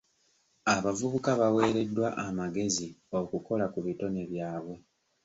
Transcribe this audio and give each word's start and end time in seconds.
Abavubuka 0.75 1.29
baweereddwa 1.39 2.07
amagezi 2.25 2.87
okukola 3.19 3.65
ku 3.73 3.79
bitone 3.85 4.21
byabwe. 4.31 4.75